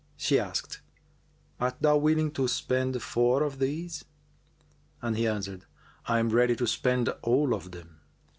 She 0.17 0.39
asked, 0.39 0.81
"Art 1.59 1.75
thou 1.79 1.95
willing 1.95 2.31
to 2.31 2.47
spend 2.47 3.03
four 3.03 3.43
of 3.43 3.59
these?"; 3.59 4.03
and 4.99 5.15
he 5.15 5.27
answered, 5.27 5.65
"I 6.07 6.17
am 6.17 6.29
ready 6.29 6.55
to 6.55 6.65
spend 6.65 7.09
all 7.21 7.53
of 7.53 7.69
them." 7.69 7.99